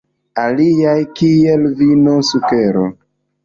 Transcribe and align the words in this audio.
Aliaj, 0.43 0.95
kiel 1.21 1.69
vino, 1.85 2.19
sukero. 2.33 2.91